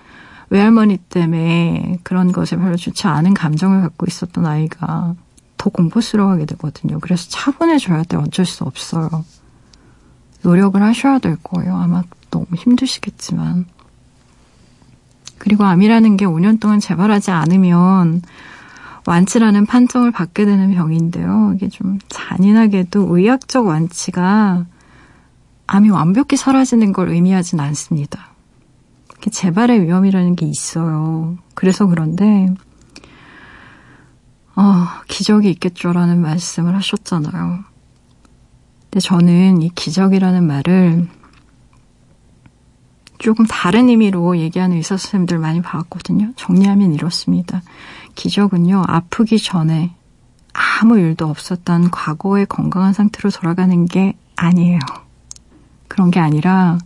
[0.49, 5.15] 외할머니 때문에 그런 것에 별로 좋지 않은 감정을 갖고 있었던 아이가
[5.57, 6.99] 더 공포스러워하게 되거든요.
[6.99, 8.17] 그래서 차분해져야 돼.
[8.17, 9.09] 어쩔 수 없어요.
[10.43, 11.75] 노력을 하셔야 될 거예요.
[11.75, 13.65] 아마 너무 힘드시겠지만.
[15.37, 18.21] 그리고 암이라는 게 5년 동안 재발하지 않으면
[19.05, 21.53] 완치라는 판정을 받게 되는 병인데요.
[21.55, 24.65] 이게 좀 잔인하게도 의학적 완치가
[25.67, 28.33] 암이 완벽히 사라지는 걸 의미하진 않습니다.
[29.31, 31.37] 재발의 위험이라는 게 있어요.
[31.53, 32.53] 그래서 그런데
[34.55, 37.63] 어, 기적이 있겠죠라는 말씀을 하셨잖아요.
[38.83, 41.07] 근데 저는 이 기적이라는 말을
[43.17, 46.33] 조금 다른 의미로 얘기하는 의사 선생님들 많이 봐왔거든요.
[46.35, 47.61] 정리하면 이렇습니다.
[48.15, 49.91] 기적은요, 아프기 전에
[50.53, 54.79] 아무 일도 없었던 과거의 건강한 상태로 돌아가는 게 아니에요.
[55.87, 56.77] 그런 게 아니라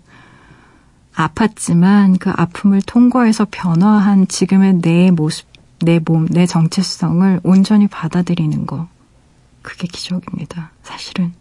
[1.16, 5.48] 아팠지만 그 아픔을 통과해서 변화한 지금의 내 모습,
[5.82, 8.88] 내 몸, 내 정체성을 온전히 받아들이는 거.
[9.62, 10.72] 그게 기적입니다.
[10.84, 11.34] 사실은.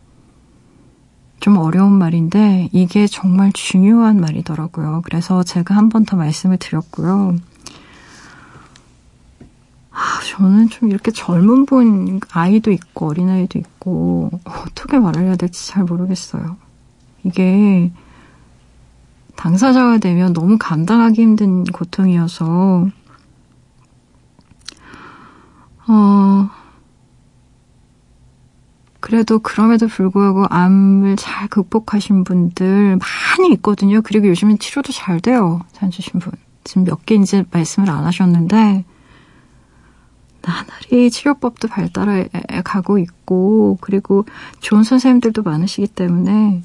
[1.39, 5.03] 좀 어려운 말인데 이게 정말 중요한 말이더라고요.
[5.05, 7.37] 그래서 제가 한 번 더 말씀을 드렸고요.
[9.97, 15.85] 아, 저는 좀 이렇게 젊은 분 아이도 있고 어린아이도 있고 어떻게 말을 해야 될지 잘
[15.85, 16.59] 모르겠어요.
[17.25, 17.91] 이게
[19.37, 22.89] 당사자가 되면 너무 감당하기 힘든 고통이어서
[25.89, 26.51] 어
[29.01, 34.03] 그래도 그럼에도 불구하고 암을 잘 극복하신 분들 많이 있거든요.
[34.03, 35.63] 그리고 요즘은 치료도 잘 돼요.
[35.73, 36.33] 잔주신 분.
[36.65, 38.85] 지금 몇개 이제 말씀을 안 하셨는데
[40.47, 42.29] 나날이 치료법도 발달해
[42.65, 44.25] 가고 있고 그리고
[44.61, 46.63] 좋은 선생님들도 많으시기 때문에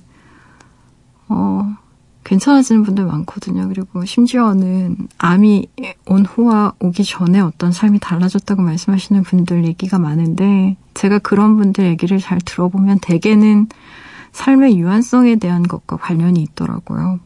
[1.28, 1.76] 어
[2.24, 3.68] 괜찮아지는 분들 많거든요.
[3.68, 5.68] 그리고 심지어는 암이
[6.06, 12.20] 온 후와 오기 전에 어떤 삶이 달라졌다고 말씀하시는 분들 얘기가 많은데 제가 그런 분들 얘기를
[12.20, 13.68] 잘 들어보면 대개는
[14.34, 17.20] 삶의 유한성에 대한 것과 관련이 있더라고요.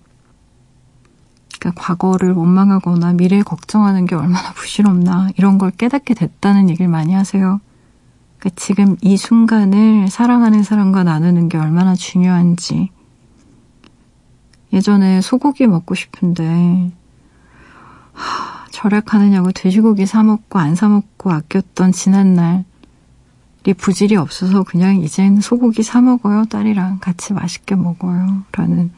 [1.65, 7.59] 그러니까 과거를 원망하거나 미래를 걱정하는 게 얼마나 부실없나 이런 걸 깨닫게 됐다는 얘기를 많이 하세요.
[8.37, 12.91] 그러니까 지금 이 순간을 사랑하는 사람과 나누는 게 얼마나 중요한지.
[14.73, 16.91] 예전에 소고기 먹고 싶은데
[18.13, 25.41] 하, 절약하느냐고 돼지고기 사 먹고 안 사 먹고 아꼈던 지난 날이 부질이 없어서 그냥 이젠
[25.41, 28.91] 소고기 사 먹어요 딸이랑 같이 맛있게 먹어요 라는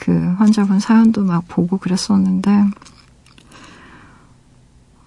[0.00, 2.64] 그 환자분 사연도 막 보고 그랬었는데,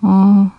[0.02, 0.52] 어,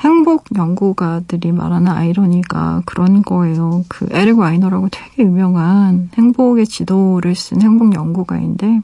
[0.00, 3.84] 행복 연구가들이 말하는 아이러니가 그런 거예요.
[3.88, 8.82] 그 에릭 와이너라고 되게 유명한 행복의 지도를 쓴 행복 연구가인데,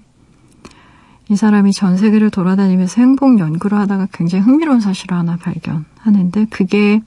[1.28, 7.02] 이 사람이 전 세계를 돌아다니면서 행복 연구를 하다가 굉장히 흥미로운 사실을 하나 발견하는데, 그게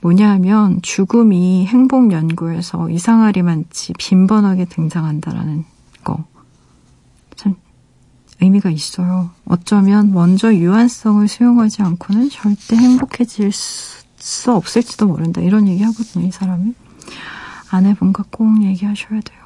[0.00, 5.64] 뭐냐 하면 죽음이 행복 연구에서 이상하리만치 빈번하게 등장한다라는
[8.40, 9.30] 의미가 있어요.
[9.46, 15.40] 어쩌면 먼저 유한성을 수용하지 않고는 절대 행복해질 수, 수 없을지도 모른다.
[15.40, 16.74] 이런 얘기 하거든요, 이 사람이.
[17.70, 19.44] 아내분과 꼭 얘기하셔야 돼요.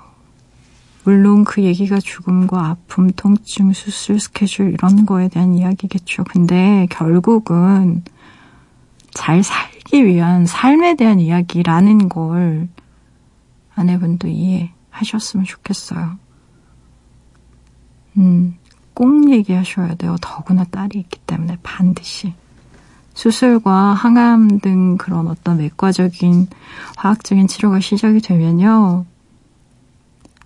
[1.05, 6.25] 물론 그 얘기가 죽음과 아픔, 통증, 수술, 스케줄 이런 거에 대한 이야기겠죠.
[6.25, 8.05] 근데 결국은
[9.15, 12.69] 잘 살기 위한 삶에 대한 이야기라는 걸
[13.75, 16.19] 아내분도 이해하셨으면 좋겠어요.
[18.19, 18.59] 음,
[18.99, 20.17] 꼭 얘기하셔야 돼요.
[20.21, 22.35] 더구나 딸이 있기 때문에 반드시.
[23.15, 26.49] 수술과 항암 등 그런 어떤 외과적인
[26.97, 29.05] 화학적인 치료가 시작이 되면요.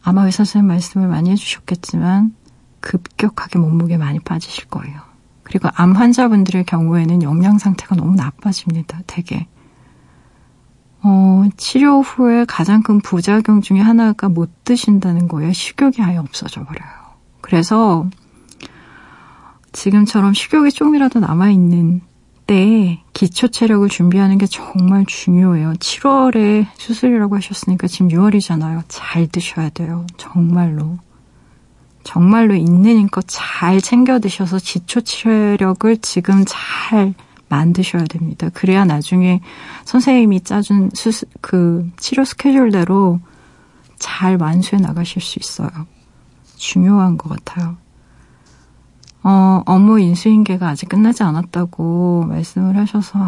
[0.02, 2.34] 아마 의사 선생님 말씀을 많이 해주셨겠지만
[2.80, 5.00] 급격하게 몸무게 많이 빠지실 거예요.
[5.44, 9.00] 그리고 암 환자분들의 경우에는 영양 상태가 너무 나빠집니다.
[9.06, 9.46] 되게.
[11.00, 15.54] 어, 치료 후에 가장 큰 부작용 중에 하나가 못 드신다는 거예요.
[15.54, 16.90] 식욕이 아예 없어져 버려요.
[17.40, 18.10] 그래서
[19.72, 22.02] 지금처럼 식욕이 조금이라도 남아있는
[22.46, 25.72] 때에 기초 체력을 준비하는 게 정말 중요해요.
[25.74, 28.84] 7월에 수술이라고 하셨으니까 지금 6월이잖아요.
[28.88, 30.06] 잘 드셔야 돼요.
[30.16, 30.98] 정말로.
[32.04, 37.14] 정말로 있는 힘껏 잘 챙겨 드셔서 기초 체력을 지금 잘
[37.48, 38.48] 만드셔야 됩니다.
[38.52, 39.40] 그래야 나중에
[39.84, 43.20] 선생님이 짜준 수술, 그 치료 스케줄대로
[43.98, 45.70] 잘 완수해 나가실 수 있어요.
[46.56, 47.76] 중요한 것 같아요.
[49.24, 53.18] 어, 업무 인수인계가 아직 끝나지 않았다고 말씀을 하셔서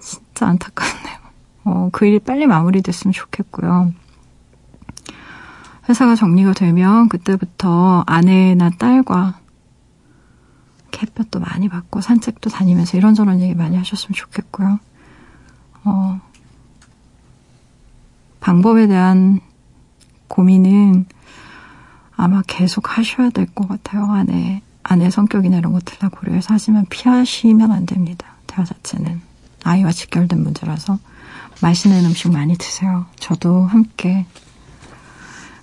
[0.00, 1.16] 진짜 안타깝네요.
[1.64, 3.92] 어, 그 일이 빨리 마무리됐으면 좋겠고요.
[5.88, 9.38] 회사가 정리가 되면 그때부터 아내나 딸과
[11.02, 14.78] 햇볕도 많이 받고 산책도 다니면서 이런저런 얘기 많이 하셨으면 좋겠고요.
[15.84, 16.20] 어,
[18.40, 19.40] 방법에 대한
[20.28, 21.04] 고민은
[22.16, 24.10] 아마 계속 하셔야 될 것 같아요.
[24.10, 28.34] 아내, 아내 성격이나 이런 것들 다 고려해서 하지만 피하시면 안 됩니다.
[28.46, 29.20] 대화 자체는.
[29.64, 30.98] 아이와 직결된 문제라서
[31.60, 33.06] 맛있는 음식 많이 드세요.
[33.18, 34.26] 저도 함께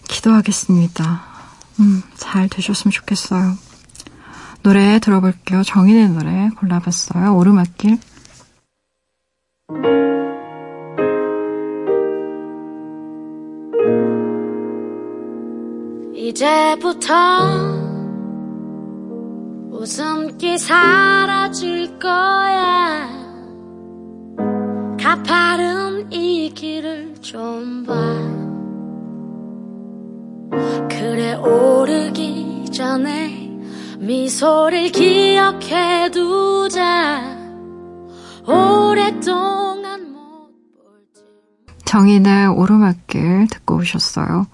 [0.09, 1.21] 기도하겠습니다.
[1.79, 3.57] 음, 잘 되셨으면 좋겠어요.
[4.61, 5.63] 노래 들어볼게요.
[5.63, 7.35] 정인의 노래 골라봤어요.
[7.35, 7.97] 오르막길.
[16.15, 17.82] 이제부터
[19.87, 23.09] 웃음기 사라질 거야
[24.97, 27.93] 가파른 이 길을 좀 봐
[30.87, 33.51] 그래 오르기 전에
[33.99, 37.21] 미소를 기억해 두자
[38.47, 40.15] 오랫동안
[41.83, 44.47] 정인의 오르막길 듣고 오셨어요.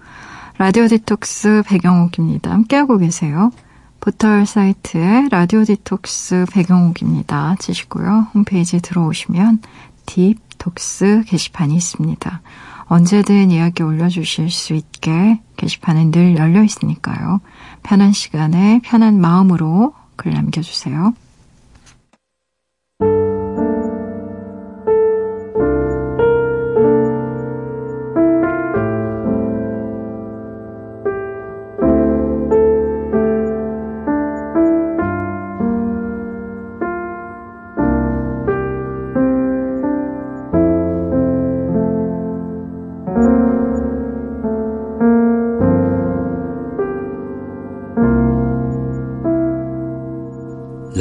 [0.58, 2.52] 라디오 디톡스 백영옥입니다.
[2.52, 3.52] 함께하고 계세요.
[4.00, 7.56] 포털 사이트에 라디오 디톡스 백영옥입니다.
[7.60, 8.28] 치시고요.
[8.34, 9.62] 홈페이지 들어오시면
[10.06, 12.42] 딥톡스 게시판이 있습니다.
[12.86, 17.42] 언제든 이야기 올려주실 수 있게 게시판은 늘 열려 있으니까요.
[17.84, 21.14] 편한 시간에 편한 마음으로 글 남겨주세요.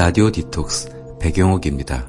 [0.08, 2.06] 라디오 디톡스 배경옥입니다.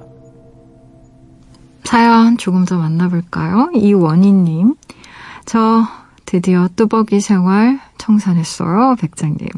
[1.84, 3.72] 사연 조금 더 만나볼까요?
[3.74, 4.76] 이원희님.
[5.46, 5.86] 저
[6.26, 9.50] 드디어 뚜벅이 생활 청산했어요, 백장님.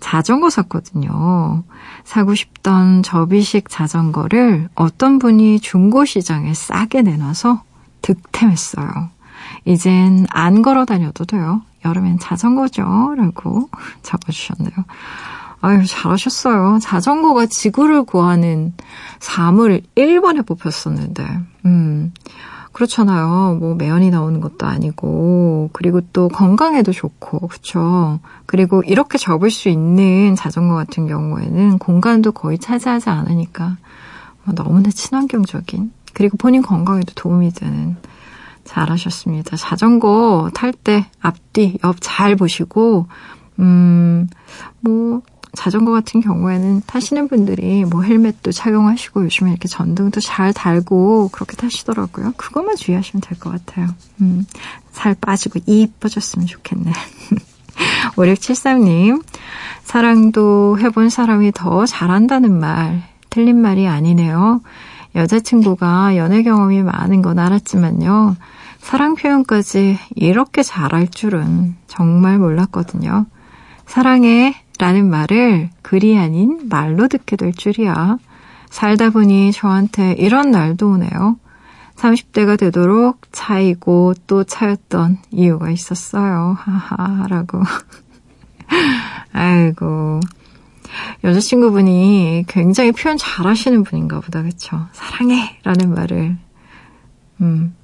[0.00, 1.62] 자전거 샀거든요.
[2.02, 7.62] 사고 싶던 접이식 자전거를 어떤 분이 중고시장에 싸게 내놔서
[8.02, 8.88] 득템했어요.
[9.66, 11.62] 이젠 안 걸어 다녀도 돼요.
[11.84, 13.14] 여름엔 자전거죠.
[13.16, 13.70] 라고
[14.02, 14.72] 적어주셨네요.
[15.60, 16.78] 아유, 잘하셨어요.
[16.80, 18.74] 자전거가 지구를 구하는
[19.18, 21.26] 사물 1번에 뽑혔었는데,
[21.66, 22.12] 음,
[22.72, 23.56] 그렇잖아요.
[23.58, 28.20] 뭐, 매연이 나오는 것도 아니고, 그리고 또 건강에도 좋고, 그쵸.
[28.46, 33.76] 그리고 이렇게 접을 수 있는 자전거 같은 경우에는 공간도 거의 차지하지 않으니까,
[34.44, 37.96] 뭐 너무나 친환경적인, 그리고 본인 건강에도 도움이 되는,
[38.64, 39.56] 잘하셨습니다.
[39.56, 43.08] 자전거 탈 때 앞뒤, 옆 잘 보시고,
[43.58, 44.28] 음,
[44.80, 45.22] 뭐,
[45.58, 52.34] 자전거 같은 경우에는 타시는 분들이 뭐 헬멧도 착용하시고 요즘에 이렇게 전등도 잘 달고 그렇게 타시더라고요.
[52.36, 53.88] 그것만 주의하시면 될 것 같아요.
[54.20, 54.46] 음,
[54.92, 56.92] 살 빠지고 이뻐졌으면 좋겠네.
[58.14, 59.22] 5673님,
[59.82, 64.60] 사랑도 해본 사람이 더 잘한다는 말, 틀린 말이 아니네요.
[65.16, 68.36] 여자친구가 연애 경험이 많은 건 알았지만요.
[68.78, 73.26] 사랑 표현까지 이렇게 잘할 줄은 정말 몰랐거든요.
[73.86, 78.18] 사랑해 라는 말을 글이 아닌 말로 듣게 될 줄이야.
[78.70, 81.38] 살다 보니 저한테 이런 날도 오네요.
[81.96, 86.56] 30대가 되도록 차이고 또 차였던 이유가 있었어요.
[86.58, 87.60] 하하, 라고.
[89.32, 90.20] 아이고.
[91.24, 94.86] 여자친구분이 굉장히 표현 잘 하시는 분인가 보다, 그쵸?
[94.92, 95.58] 사랑해!
[95.64, 96.36] 라는 말을,
[97.40, 97.74] 음,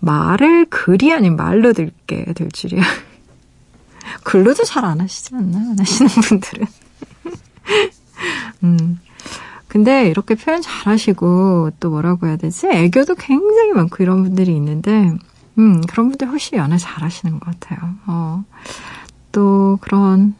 [0.00, 2.82] 말을 글이 아닌 말로 듣게 될 줄이야.
[4.22, 5.58] 글로도 잘 안 하시지 않나?
[5.58, 6.66] 안 하시는 분들은.
[8.64, 8.98] 음.
[9.68, 12.68] 근데 이렇게 표현 잘 하시고 또 뭐라고 해야 되지?
[12.68, 15.12] 애교도 굉장히 많고 이런 분들이 있는데,
[15.58, 17.94] 음, 그런 분들 훨씬 연애 잘 하시는 것 같아요.
[18.06, 18.44] 어.
[19.32, 20.34] 또 그런,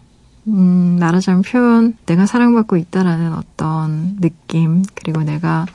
[0.47, 5.67] 음, 말하자면 표현, 내가 사랑받고 있다라는 어떤 느낌, 그리고 내가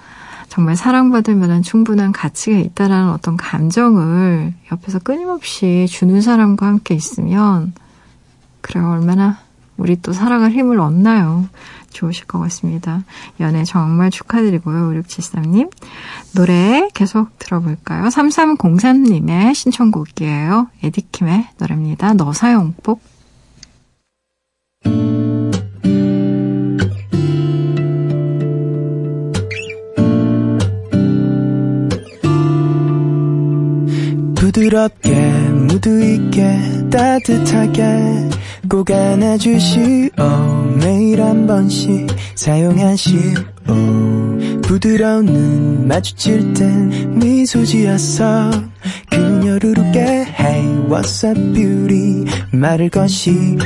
[0.49, 7.73] 정말 사랑받을 만한 충분한 가치가 있다라는 어떤 감정을 옆에서 끊임없이 주는 사람과 함께 있으면,
[8.61, 9.39] 그래, 얼마나
[9.77, 11.47] 우리 또 살아갈 힘을 얻나요?
[11.91, 13.03] 좋으실 것 같습니다.
[13.39, 15.01] 연애 정말 축하드리고요.
[15.01, 15.71] 5673님.
[16.35, 18.09] 노래 계속 들어볼까요?
[18.09, 20.67] 3303님의 신청곡이에요.
[20.83, 22.13] 에디킴의 노래입니다.
[22.13, 23.01] 너 사용복.
[34.69, 35.15] 부드럽게
[35.49, 36.59] 무드 있게
[36.91, 38.29] 따뜻하게
[38.69, 40.11] 꼭 안아주시오.
[40.79, 43.33] 매일 한 번씩 사용하시오.
[44.61, 48.51] 부드러운 눈 마주칠 땐 미소 지었어
[49.09, 49.99] 그녀를 웃게
[50.39, 52.25] Hey what's up beauty?
[52.51, 53.57] 말을 것이오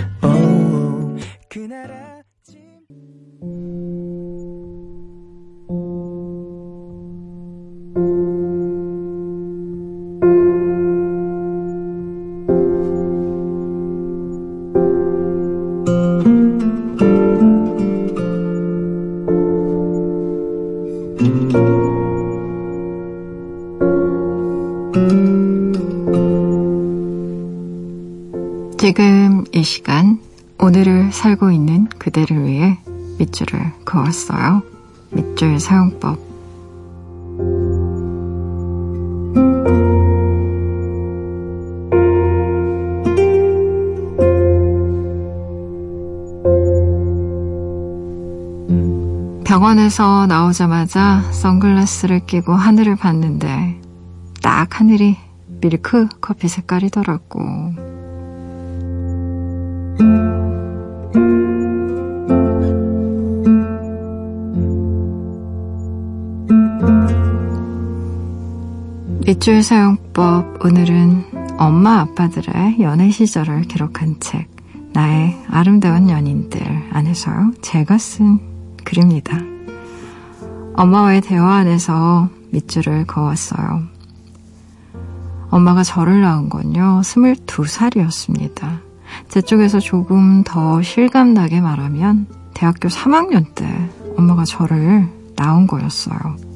[33.93, 34.63] 그었어요.
[35.11, 36.17] 밑줄 사용법.
[49.45, 53.79] 병원에서 나오자마자 선글라스를 끼고 하늘을 봤는데
[54.41, 55.17] 딱 하늘이
[55.61, 57.62] 밀크 커피 색깔이더라고.
[69.43, 74.47] 밑줄 사용법 오늘은 엄마 아빠들의 연애 시절을 기록한 책
[74.93, 76.61] 나의 아름다운 연인들
[76.93, 78.39] 안에서요 제가 쓴
[78.85, 79.37] 글입니다.
[80.77, 83.83] 엄마와의 대화 안에서 밑줄을 그었어요.
[85.49, 88.79] 엄마가 저를 낳은 건요 22살이었습니다.
[89.27, 93.67] 제 쪽에서 조금 더 실감나게 말하면 대학교 3학년 때
[94.15, 96.52] 엄마가 저를 낳은 거였어요.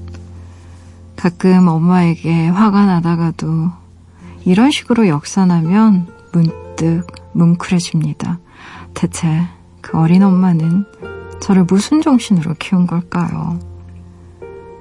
[1.18, 3.72] 가끔 엄마에게 화가 나다가도
[4.46, 8.40] 이런 식으로 역산하면 문득 뭉클해집니다.
[8.94, 9.28] 대체
[9.82, 10.86] 그 어린 엄마는
[11.42, 13.60] 저를 무슨 정신으로 키운 걸까요?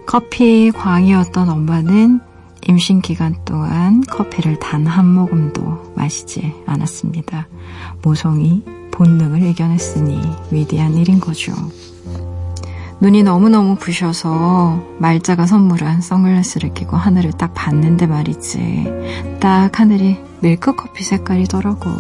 [0.07, 2.21] 커피 광이었던 엄마는
[2.69, 7.49] 임신 기간 동안 커피를 단 한 모금도 마시지 않았습니다.
[8.03, 8.63] 모성이
[8.93, 10.21] 본능을 이겨냈으니
[10.51, 11.53] 위대한 일인 거죠.
[12.99, 19.39] 눈이 너무너무 부셔서 말자가 선물한 선글라스를 끼고 하늘을 딱 봤는데 말이지.
[19.39, 21.91] 딱 하늘이 밀크커피 색깔이더라고.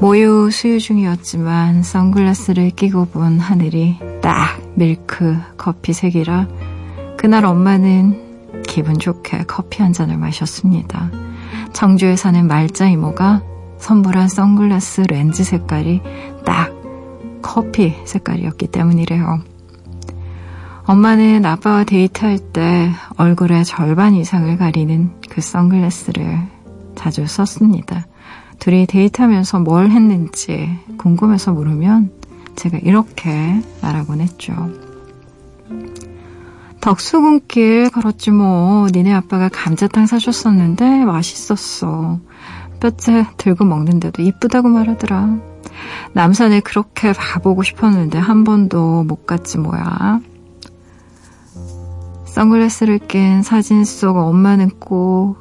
[0.00, 6.48] 모유 수유 중이었지만 선글라스를 끼고 본 하늘이 딱 밀크 커피 색이라
[7.16, 11.10] 그날 엄마는 기분 좋게 커피 한 잔을 마셨습니다.
[11.72, 13.42] 청주에 사는 말자 이모가
[13.78, 16.02] 선물한 선글라스 렌즈 색깔이
[16.44, 16.75] 딱
[17.46, 19.40] 커피 색깔이었기 때문이래요.
[20.84, 26.40] 엄마는 아빠와 데이트할 때 얼굴의 절반 이상을 가리는 그 선글라스를
[26.96, 28.06] 자주 썼습니다.
[28.58, 32.10] 둘이 데이트하면서 뭘 했는지 궁금해서 물으면
[32.56, 34.52] 제가 이렇게 말하곤 했죠.
[36.80, 38.88] 덕수궁길 걸었지 뭐.
[38.92, 42.18] 니네 아빠가 감자탕 사줬었는데 맛있었어.
[42.80, 45.55] 뼈째 들고 먹는데도 이쁘다고 말하더라.
[46.12, 50.20] 남산에 그렇게 가보고 싶었는데 한 번도 못 갔지 뭐야.
[52.26, 55.38] 선글라스를 낀 사진 속 엄마는 꼭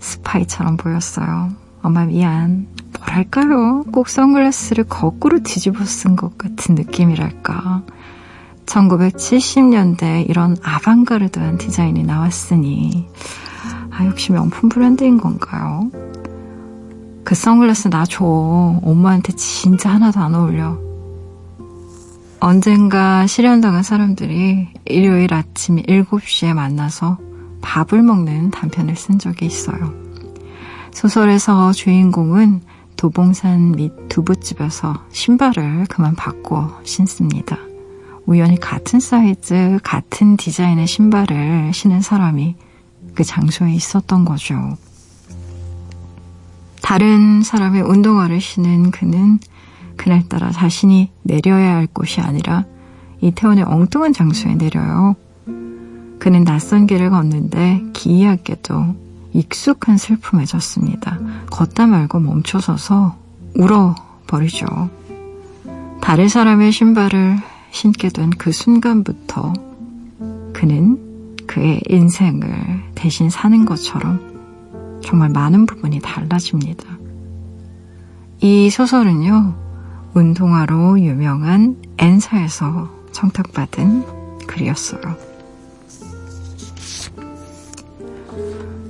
[0.00, 1.50] 스파이처럼 보였어요.
[1.82, 2.68] 엄마 미안.
[2.98, 3.84] 뭐랄까요?
[3.92, 7.82] 꼭 선글라스를 거꾸로 뒤집어 쓴 것 같은 느낌이랄까.
[8.66, 13.08] 1970년대 이런 아방가르드한 디자인이 나왔으니
[13.90, 15.90] 아 역시 명품 브랜드인 건가요?
[17.26, 18.24] 그 선글라스 나 줘.
[18.24, 20.78] 엄마한테 진짜 하나도 안 어울려.
[22.38, 27.18] 언젠가 실현당한 사람들이 일요일 아침 7시에 만나서
[27.62, 29.92] 밥을 먹는 단편을 쓴 적이 있어요.
[30.92, 32.60] 소설에서 주인공은
[32.96, 37.58] 도봉산 밑 두부집에서 신발을 그만 받고 신습니다.
[38.26, 42.54] 우연히 같은 사이즈, 같은 디자인의 신발을 신은 사람이
[43.16, 44.76] 그 장소에 있었던 거죠.
[46.86, 49.40] 다른 사람의 운동화를 신은 그는
[49.96, 52.64] 그날따라 자신이 내려야 할 곳이 아니라
[53.22, 55.16] 이태원의 엉뚱한 장소에 내려요.
[56.20, 58.94] 그는 낯선 길을 걷는데 기이하게도
[59.32, 61.18] 익숙한 슬픔에 졌습니다.
[61.50, 63.16] 걷다 말고 멈춰서서
[63.56, 64.66] 울어버리죠.
[66.00, 67.38] 다른 사람의 신발을
[67.72, 69.52] 신게 된 그 순간부터
[70.52, 71.00] 그는
[71.48, 74.35] 그의 인생을 대신 사는 것처럼
[75.06, 76.84] 정말 많은 부분이 달라집니다.
[78.40, 79.54] 이 소설은요,
[80.14, 85.16] 운동화로 유명한 엔사에서 청탁받은 글이었어요.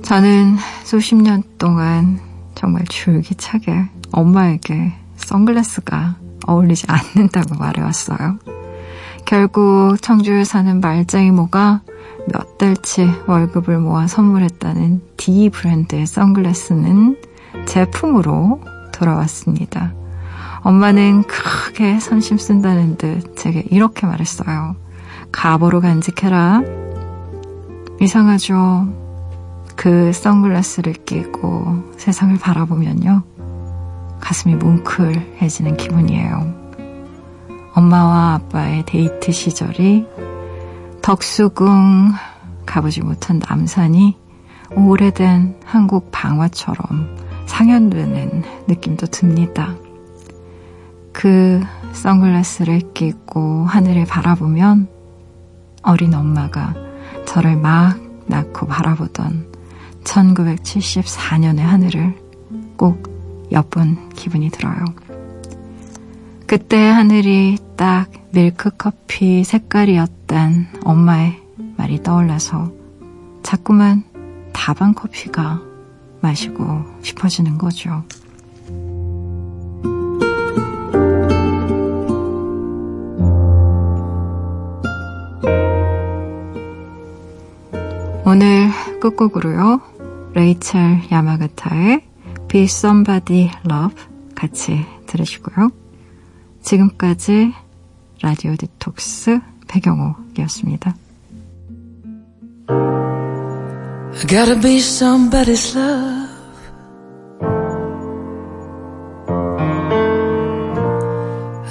[0.01, 2.19] 저는 수십 년 동안
[2.55, 6.15] 정말 줄기차게 엄마에게 선글라스가
[6.47, 8.39] 어울리지 않는다고 말해왔어요.
[9.25, 11.81] 결국 청주에 사는 말쟁이 모가
[12.31, 17.17] 몇 달치 월급을 모아 선물했다는 D 브랜드의 선글라스는
[17.65, 18.61] 제품으로
[18.91, 19.93] 돌아왔습니다.
[20.61, 24.75] 엄마는 크게 선심 쓴다는 듯 제게 이렇게 말했어요.
[25.31, 26.61] 가보로 간직해라.
[28.01, 28.87] 이상하죠.
[29.75, 33.23] 그 선글라스를 끼고 세상을 바라보면요.
[34.19, 36.53] 가슴이 뭉클해지는 기분이에요.
[37.73, 40.07] 엄마와 아빠의 데이트 시절이
[41.07, 42.11] 덕수궁
[42.65, 44.17] 가보지 못한 남산이
[44.75, 49.73] 오래된 한국 방화처럼 상연되는 느낌도 듭니다.
[51.13, 51.61] 그
[51.93, 54.89] 선글라스를 끼고 하늘을 바라보면
[55.81, 56.73] 어린 엄마가
[57.25, 59.49] 저를 막 낳고 바라보던
[60.03, 62.17] 1974년의 하늘을
[62.75, 64.83] 꼭 엿본 기분이 들어요.
[66.47, 71.41] 그때 하늘이 딱 밀크커피 색깔이었 단 엄마의
[71.77, 72.71] 말이 떠올라서
[73.43, 74.03] 자꾸만
[74.53, 75.61] 다방 커피가
[76.21, 78.03] 마시고 싶어지는 거죠.
[88.25, 88.69] 오늘
[88.99, 89.79] 끝곡으로요.
[90.33, 92.01] 레이첼 야마가타의
[92.49, 94.03] Be Somebody Love
[94.35, 95.69] 같이 들으시고요.
[96.61, 97.53] 지금까지
[98.21, 99.39] 라디오 디톡스
[99.76, 100.94] 배경옥이었습니다.
[104.14, 106.28] I gotta be somebody's love.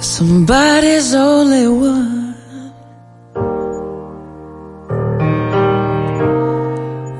[0.00, 2.34] Somebody's only one.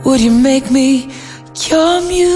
[0.05, 1.09] Would you make me
[1.71, 2.36] your muse